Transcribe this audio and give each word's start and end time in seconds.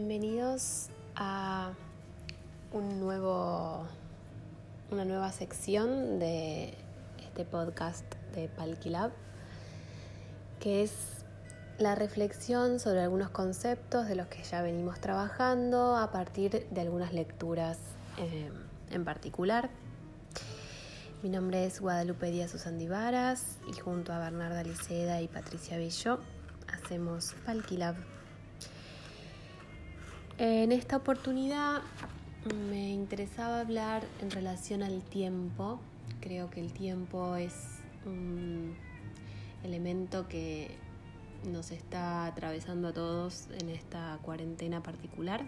Bienvenidos 0.00 0.88
a 1.14 1.72
un 2.72 3.00
nuevo, 3.00 3.86
una 4.90 5.04
nueva 5.04 5.30
sección 5.30 6.18
de 6.18 6.72
este 7.22 7.44
podcast 7.44 8.06
de 8.34 8.48
Palquilab, 8.48 9.10
que 10.58 10.82
es 10.82 10.92
la 11.76 11.96
reflexión 11.96 12.80
sobre 12.80 13.02
algunos 13.02 13.28
conceptos 13.28 14.08
de 14.08 14.16
los 14.16 14.26
que 14.28 14.42
ya 14.42 14.62
venimos 14.62 14.98
trabajando 15.00 15.94
a 15.94 16.10
partir 16.10 16.66
de 16.70 16.80
algunas 16.80 17.12
lecturas 17.12 17.76
eh, 18.16 18.50
en 18.90 19.04
particular. 19.04 19.68
Mi 21.22 21.28
nombre 21.28 21.66
es 21.66 21.78
Guadalupe 21.78 22.30
Díaz 22.30 22.54
Usandivaras 22.54 23.58
y 23.70 23.78
junto 23.78 24.14
a 24.14 24.18
Bernarda 24.18 24.62
Liceda 24.62 25.20
y 25.20 25.28
Patricia 25.28 25.76
Bello 25.76 26.20
hacemos 26.72 27.34
Palquilab. 27.44 28.19
En 30.42 30.72
esta 30.72 30.96
oportunidad 30.96 31.82
me 32.70 32.88
interesaba 32.88 33.60
hablar 33.60 34.02
en 34.22 34.30
relación 34.30 34.82
al 34.82 35.02
tiempo. 35.02 35.78
Creo 36.22 36.48
que 36.48 36.60
el 36.62 36.72
tiempo 36.72 37.36
es 37.36 37.52
un 38.06 38.74
elemento 39.64 40.28
que 40.28 40.70
nos 41.44 41.72
está 41.72 42.24
atravesando 42.24 42.88
a 42.88 42.94
todos 42.94 43.48
en 43.60 43.68
esta 43.68 44.18
cuarentena 44.22 44.82
particular. 44.82 45.44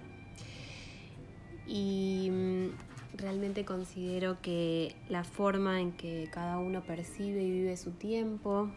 Y 1.66 2.28
mm, 2.30 3.16
realmente 3.16 3.64
considero 3.64 4.42
que 4.42 4.95
la 5.09 5.24
forma 5.24 5.80
en 5.80 5.92
que 5.92 6.28
cada 6.30 6.59
uno 6.59 6.83
percibe 6.83 7.42
y 7.42 7.50
vive 7.50 7.78
su 7.78 7.92
tiempo 7.92 8.69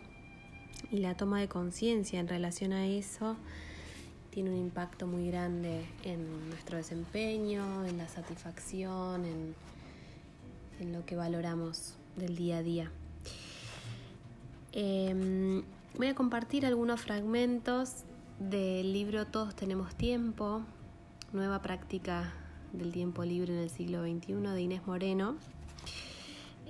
y 0.90 1.00
la 1.00 1.18
toma 1.18 1.42
de 1.42 1.50
conciencia 1.50 2.22
en 2.22 2.30
relación 2.30 2.72
a 2.72 2.88
eso 2.88 3.36
tiene 4.36 4.50
un 4.50 4.58
impacto 4.58 5.08
muy 5.08 5.28
grande 5.28 5.86
en 6.04 6.50
nuestro 6.50 6.76
desempeño, 6.76 7.86
en 7.86 7.98
la 7.98 8.10
satisfacción, 8.10 9.24
en, 9.24 9.56
en 10.82 10.92
lo 10.92 11.06
que 11.06 11.16
valoramos 11.16 11.96
del 12.18 12.36
día 12.36 12.58
a 12.58 12.62
día. 12.62 12.92
Em, 14.74 15.64
voy 15.98 16.08
a 16.08 16.16
compartir 16.16 16.66
algunos 16.66 17.00
fragmentos 17.00 18.04
del 18.38 18.92
libro 18.92 19.26
Todos 19.26 19.56
tenemos 19.56 19.96
tiempo, 19.96 20.64
nueva 21.32 21.62
práctica 21.62 22.34
del 22.74 22.92
tiempo 22.92 23.24
libre 23.24 23.54
en 23.54 23.60
el 23.60 23.70
siglo 23.70 24.02
XXI 24.02 24.34
de 24.34 24.62
Inés 24.62 24.86
Moreno. 24.86 25.38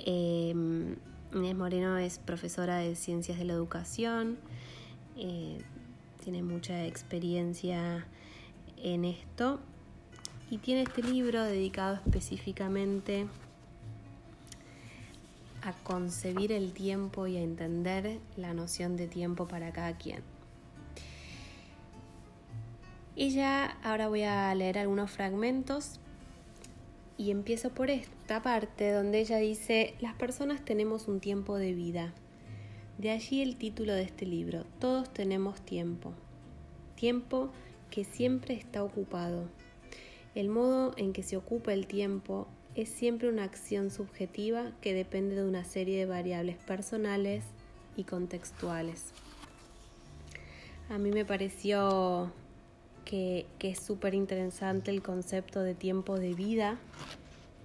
Em, 0.06 0.98
Inés 1.34 1.56
Moreno 1.56 1.98
es 1.98 2.20
profesora 2.20 2.78
de 2.78 2.96
Ciencias 2.96 3.40
de 3.40 3.46
la 3.46 3.54
Educación, 3.54 4.38
eh, 5.18 5.58
tiene 6.26 6.42
mucha 6.42 6.86
experiencia 6.86 8.08
en 8.78 9.06
esto. 9.06 9.60
Y 10.50 10.58
tiene 10.58 10.82
este 10.82 11.04
libro 11.04 11.44
dedicado 11.44 12.00
específicamente 12.04 13.28
a 15.62 15.74
concebir 15.84 16.52
el 16.52 16.74
tiempo 16.74 17.28
y 17.28 17.38
a 17.38 17.42
entender 17.42 18.18
la 18.38 18.56
noción 18.56 18.98
de 18.98 19.08
tiempo 19.08 19.48
para 19.48 19.72
cada 19.72 19.98
quien. 19.98 20.24
Y 23.16 23.30
ya 23.30 23.78
ahora 23.84 24.08
voy 24.08 24.24
a 24.24 24.54
leer 24.56 24.80
algunos 24.80 25.12
fragmentos. 25.12 26.00
Y 27.20 27.30
empiezo 27.30 27.70
por 27.70 27.92
esta 27.92 28.42
parte 28.42 28.92
donde 28.92 29.20
ella 29.20 29.38
dice, 29.38 29.94
las 30.02 30.16
personas 30.16 30.66
tenemos 30.66 31.08
un 31.08 31.20
tiempo 31.20 31.56
de 31.56 31.74
vida 31.74 32.14
de 32.98 33.12
allí 33.12 33.42
el 33.42 33.58
título 33.58 33.94
de 33.94 34.04
este 34.04 34.26
libro, 34.26 34.66
Todos 34.80 35.12
tenemos 35.12 35.60
tiempo. 35.62 36.14
Tiempo 36.96 37.52
que 37.92 38.06
siempre 38.06 38.56
está 38.56 38.84
ocupado. 38.84 39.50
El 40.34 40.50
modo 40.50 40.94
en 40.98 41.14
que 41.14 41.24
se 41.24 41.38
ocupa 41.38 41.74
el 41.74 41.88
tiempo 41.88 42.48
es 42.76 42.90
siempre 42.90 43.30
una 43.30 43.44
acción 43.44 43.92
subjetiva 43.92 44.72
que 44.82 44.94
depende 44.94 45.36
de 45.36 45.48
una 45.48 45.64
serie 45.64 46.00
de 46.00 46.06
variables 46.06 46.58
personales 46.58 47.44
y 47.98 48.04
contextuales. 48.04 49.12
A 50.90 50.98
mí 50.98 51.12
me 51.12 51.26
pareció 51.26 52.32
que, 53.04 53.46
es 53.60 53.80
súper 53.80 54.14
interesante 54.14 54.92
el 54.92 55.02
concepto 55.02 55.62
de 55.62 55.74
tiempo 55.74 56.20
de 56.20 56.34
vida, 56.34 56.78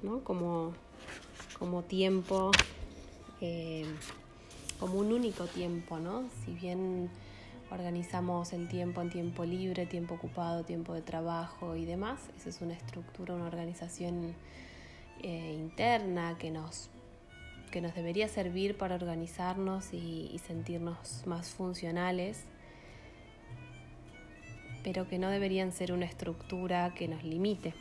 ¿no? 0.03 0.25
como, 0.25 0.73
como 1.59 1.83
tiempo 1.83 2.51
eh, 3.41 3.85
como 4.81 4.99
un 4.99 5.13
único 5.13 5.45
tiempo, 5.45 5.99
¿no? 5.99 6.25
Si 6.45 6.55
bien 6.55 7.11
organizamos 7.71 8.55
el 8.55 8.67
tiempo 8.67 9.03
en 9.03 9.11
tiempo 9.11 9.45
libre, 9.45 9.85
tiempo 9.85 10.15
ocupado, 10.15 10.65
tiempo 10.65 10.95
de 10.95 11.03
trabajo 11.03 11.77
y 11.77 11.85
demás, 11.85 12.19
esa 12.39 12.49
es 12.49 12.63
una 12.63 12.73
estructura, 12.73 13.35
una 13.35 13.47
organización 13.47 14.35
eh, 15.23 15.55
interna 15.55 16.37
que 16.39 16.51
nos, 16.51 16.89
que 17.71 17.83
nos 17.83 17.95
debería 17.95 18.27
servir 18.27 18.79
para 18.79 18.95
organizarnos 18.95 19.93
y 19.93 20.41
sentirnos 20.47 21.25
más 21.27 21.51
funcionales, 21.51 22.43
pero 24.83 25.07
que 25.07 25.19
no 25.19 25.29
deberían 25.29 25.73
ser 25.73 25.93
una 25.93 26.07
estructura 26.07 26.95
que 26.95 27.07
nos 27.07 27.23
limite 27.23 27.75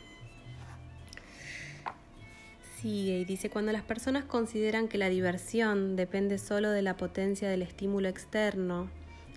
sigue 2.80 3.18
y 3.18 3.24
dice, 3.24 3.50
cuando 3.50 3.72
las 3.72 3.82
personas 3.82 4.24
consideran 4.24 4.88
que 4.88 4.98
la 4.98 5.08
diversión 5.08 5.96
depende 5.96 6.38
solo 6.38 6.70
de 6.70 6.82
la 6.82 6.96
potencia 6.96 7.48
del 7.48 7.62
estímulo 7.62 8.08
externo, 8.08 8.88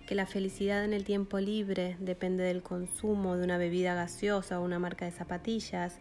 que 0.07 0.15
la 0.15 0.25
felicidad 0.25 0.83
en 0.83 0.93
el 0.93 1.03
tiempo 1.03 1.39
libre 1.39 1.97
depende 1.99 2.43
del 2.43 2.61
consumo 2.61 3.37
de 3.37 3.43
una 3.43 3.57
bebida 3.57 3.95
gaseosa 3.95 4.59
o 4.59 4.63
una 4.63 4.79
marca 4.79 5.05
de 5.05 5.11
zapatillas, 5.11 5.99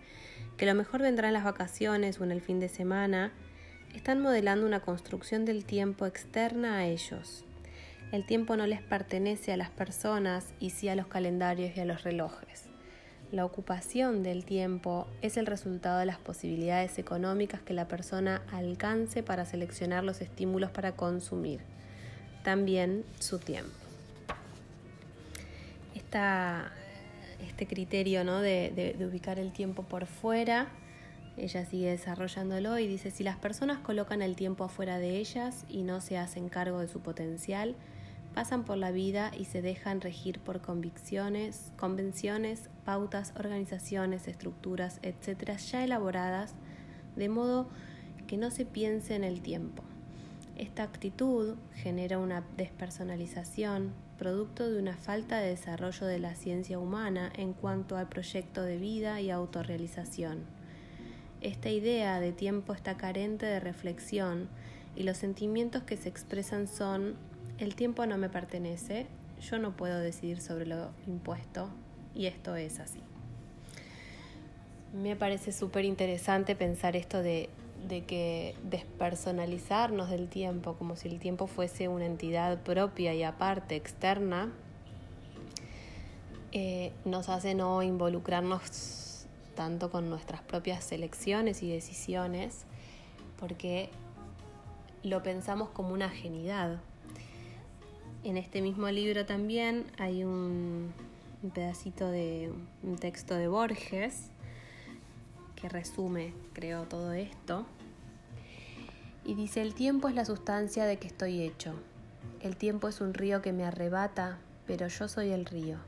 que 0.57 0.67
lo 0.67 0.75
mejor 0.75 1.03
vendrá 1.03 1.29
en 1.29 1.35
las 1.35 1.45
vacaciones 1.45 2.21
o 2.21 2.25
en 2.25 2.33
el 2.33 2.41
fin 2.41 2.61
de 2.61 2.69
semana, 2.69 3.33
están 3.95 4.23
modelando 4.23 4.67
una 4.67 4.81
construcción 4.81 5.45
del 5.45 5.65
tiempo 5.65 6.07
externa 6.07 6.79
a 6.79 6.87
ellos. 6.87 7.45
El 8.11 8.27
tiempo 8.27 8.57
no 8.57 8.67
les 8.67 8.83
pertenece 8.83 9.53
a 9.53 9.57
las 9.57 9.71
personas 9.71 10.53
y 10.61 10.71
sí 10.71 10.89
a 10.89 10.97
los 10.97 11.07
calendarios 11.07 11.77
y 11.77 11.81
a 11.81 11.85
los 11.85 12.03
relojes. 12.03 12.72
La 13.33 13.47
ocupación 13.47 14.23
del 14.23 14.45
tiempo 14.45 15.07
es 15.23 15.39
el 15.39 15.47
resultado 15.47 15.99
de 15.99 16.05
las 16.05 16.19
posibilidades 16.19 16.99
económicas 16.99 17.63
que 17.63 17.73
la 17.73 17.89
persona 17.89 18.43
alcance 18.53 19.23
para 19.23 19.47
seleccionar 19.47 20.05
los 20.05 20.21
estímulos 20.21 20.71
para 20.71 20.93
consumir, 20.93 21.61
también 22.45 23.07
su 23.19 23.39
tiempo. 23.39 23.73
este 27.47 27.67
criterio 27.67 28.23
¿no? 28.23 28.43
de, 28.43 28.95
de 28.99 29.07
ubicar 29.07 29.39
el 29.39 29.51
tiempo 29.51 29.83
por 29.83 30.05
fuera, 30.05 30.69
ella 31.39 31.65
sigue 31.65 31.89
desarrollándolo 31.89 32.79
y 32.79 32.87
dice, 32.87 33.11
si 33.11 33.25
las 33.25 33.39
personas 33.39 33.79
colocan 33.79 34.21
el 34.21 34.37
tiempo 34.37 34.65
afuera 34.65 34.99
de 34.99 35.17
ellas 35.17 35.65
y 35.71 35.85
no 35.85 36.03
se 36.03 36.19
hacen 36.19 36.51
cargo 36.51 36.81
de 36.81 36.89
su 36.89 37.01
potencial, 37.01 37.77
pasan 38.35 38.65
por 38.65 38.77
la 38.77 38.91
vida 38.91 39.31
y 39.39 39.45
se 39.45 39.63
dejan 39.63 40.01
regir 40.01 40.41
por 40.41 40.61
convicciones, 40.61 41.73
convenciones, 41.77 42.71
pautas, 42.85 43.33
organizaciones, 43.37 44.29
estructuras, 44.29 44.99
etcétera, 45.03 45.57
ya 45.57 45.85
elaboradas, 45.85 46.55
de 47.17 47.29
modo 47.29 47.69
que 48.27 48.37
no 48.37 48.51
se 48.51 48.65
piense 48.65 49.15
en 49.15 49.25
el 49.25 49.43
tiempo. 49.43 49.83
Esta 50.57 50.83
actitud 50.83 51.57
genera 51.75 52.19
una 52.19 52.45
despersonalización, 52.57 53.93
producto 54.19 54.71
de 54.71 54.79
una 54.79 54.97
falta 54.97 55.39
de 55.39 55.49
desarrollo 55.49 56.07
de 56.07 56.19
la 56.19 56.35
ciencia 56.35 56.79
humana 56.79 57.33
en 57.35 57.53
cuanto 57.53 57.97
al 57.97 58.09
proyecto 58.09 58.63
de 58.63 58.77
vida 58.77 59.21
y 59.21 59.31
autorrealización. 59.31 60.45
Esta 61.41 61.71
idea 61.71 62.21
de 62.21 62.33
tiempo 62.33 62.73
está 62.73 62.97
carente 62.97 63.47
de 63.47 63.61
reflexión 63.61 64.49
y 64.95 65.03
los 65.03 65.17
sentimientos 65.17 65.83
que 65.83 65.97
se 65.97 66.09
expresan 66.09 66.69
son 66.69 67.17
el 67.63 67.77
tiempo 67.77 68.05
no 68.07 68.19
me 68.19 68.29
pertenece, 68.29 69.07
yo 69.41 69.59
no 69.59 69.77
puedo 69.77 70.01
decidir 70.01 70.41
sobre 70.41 70.67
lo 70.67 70.91
impuesto 71.07 71.69
y 72.13 72.27
esto 72.27 72.57
es 72.57 72.81
así. 72.81 73.01
Me 74.93 75.15
parece 75.15 75.53
súper 75.53 75.85
interesante 75.85 76.57
pensar 76.57 76.97
esto 76.97 77.23
de, 77.23 77.51
que 77.89 78.57
despersonalizarnos 78.65 80.11
del 80.11 80.29
tiempo, 80.29 80.75
como 80.75 80.97
si 80.97 81.09
el 81.09 81.21
tiempo 81.21 81.47
fuese 81.47 81.87
una 81.87 82.05
entidad 82.05 82.61
propia 82.63 83.15
y 83.15 83.23
aparte, 83.23 83.77
externa, 83.77 84.53
eh, 86.51 86.93
nos 87.05 87.29
hace 87.29 87.55
no 87.55 87.83
involucrarnos 87.83 89.25
tanto 89.55 89.89
con 89.91 90.11
nuestras 90.11 90.43
propias 90.43 90.91
elecciones 90.91 91.63
y 91.63 91.71
decisiones, 91.71 92.65
porque 93.39 93.89
lo 95.05 95.23
pensamos 95.23 95.69
como 95.71 95.95
una 95.95 96.07
ajenidad, 96.07 96.81
en 98.25 98.37
este 98.37 98.63
mismo 98.63 98.89
libro 98.89 99.27
también 99.27 99.85
hay 99.99 100.25
un, 100.25 100.93
pedacito 101.55 102.09
de 102.09 102.53
un 102.83 102.97
texto 102.97 103.35
de 103.35 103.49
Borges 103.49 104.31
que 105.57 105.69
resume, 105.69 106.33
creo, 106.53 106.85
todo 106.85 107.13
esto. 107.13 107.67
Y 109.25 109.35
dice, 109.35 109.63
el 109.63 109.75
tiempo 109.75 110.09
es 110.09 110.15
la 110.15 110.25
sustancia 110.25 110.85
de 110.85 110.99
que 110.99 111.09
estoy 111.09 111.43
hecho. 111.43 111.75
El 112.41 112.57
tiempo 112.57 112.89
es 112.89 113.01
un 113.01 113.15
río 113.15 113.43
que 113.43 113.53
me 113.53 113.65
arrebata, 113.65 114.39
pero 114.67 114.87
yo 114.89 115.09
soy 115.09 115.31
el 115.31 115.45
río. 115.45 115.79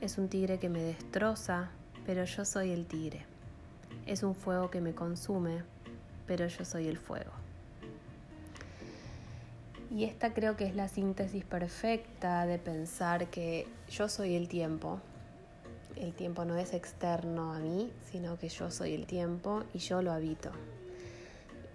Es 0.00 0.18
un 0.18 0.28
tigre 0.28 0.58
que 0.58 0.68
me 0.68 0.82
destroza, 0.82 1.70
pero 2.06 2.24
yo 2.24 2.44
soy 2.44 2.70
el 2.70 2.86
tigre. 2.86 3.24
Es 4.06 4.22
un 4.22 4.34
fuego 4.34 4.70
que 4.70 4.80
me 4.80 4.94
consume, 4.94 5.62
pero 6.26 6.46
yo 6.46 6.64
soy 6.64 6.88
el 6.88 6.98
fuego. 6.98 7.43
Y 9.90 10.04
esta 10.04 10.32
creo 10.32 10.56
que 10.56 10.66
es 10.66 10.74
la 10.74 10.88
síntesis 10.88 11.44
perfecta 11.44 12.46
de 12.46 12.58
pensar 12.58 13.28
que 13.28 13.66
yo 13.88 14.08
soy 14.08 14.34
el 14.34 14.48
tiempo. 14.48 15.00
El 15.96 16.14
tiempo 16.14 16.44
no 16.44 16.56
es 16.56 16.72
externo 16.74 17.52
a 17.52 17.58
mí, 17.58 17.92
sino 18.10 18.38
que 18.38 18.48
yo 18.48 18.70
soy 18.70 18.94
el 18.94 19.06
tiempo 19.06 19.62
y 19.72 19.78
yo 19.78 20.02
lo 20.02 20.12
habito. 20.12 20.50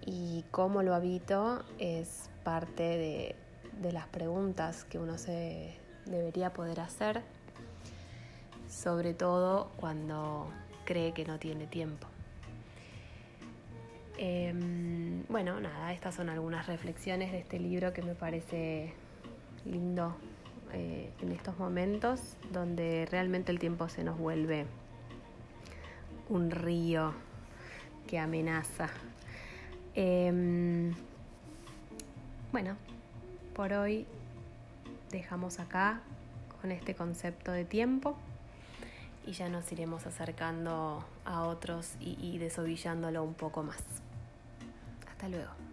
Y 0.04 0.44
cómo 0.50 0.82
lo 0.82 0.94
habito 0.94 1.64
es 1.78 2.28
parte 2.44 2.82
de, 2.82 3.36
de 3.80 3.92
las 3.92 4.06
preguntas 4.08 4.84
que 4.84 4.98
uno 4.98 5.16
se 5.16 5.76
debería 6.06 6.52
poder 6.52 6.80
hacer, 6.80 7.22
sobre 8.68 9.14
todo 9.14 9.70
cuando 9.76 10.48
cree 10.84 11.12
que 11.12 11.24
no 11.24 11.38
tiene 11.38 11.66
tiempo. 11.66 12.06
Em, 14.22 15.24
bueno, 15.30 15.58
nada, 15.60 15.94
estas 15.94 16.14
son 16.14 16.28
algunas 16.28 16.66
reflexiones 16.66 17.32
de 17.32 17.38
este 17.38 17.58
libro 17.58 17.94
que 17.94 18.02
me 18.02 18.14
parece 18.14 18.92
lindo 19.64 20.14
eh, 20.74 21.10
en 21.22 21.32
estos 21.32 21.58
momentos 21.58 22.36
donde 22.52 23.08
realmente 23.10 23.50
el 23.50 23.58
tiempo 23.58 23.88
se 23.88 24.04
nos 24.04 24.18
vuelve 24.18 24.66
un 26.28 26.50
río 26.50 27.14
que 28.06 28.18
amenaza. 28.18 28.90
Em, 29.94 30.92
bueno, 32.52 32.76
por 33.54 33.72
hoy 33.72 34.04
dejamos 35.10 35.60
acá 35.60 36.02
con 36.60 36.72
este 36.72 36.94
concepto 36.94 37.52
de 37.52 37.64
tiempo 37.64 38.18
y 39.26 39.32
ya 39.32 39.48
nos 39.48 39.72
iremos 39.72 40.06
acercando 40.06 41.06
a 41.24 41.44
otros 41.44 41.94
y, 42.00 42.18
y 42.20 42.36
desovillándolo 42.36 43.24
un 43.24 43.32
poco 43.32 43.62
más. 43.62 43.82
Hasta 45.20 45.28
luego. 45.28 45.69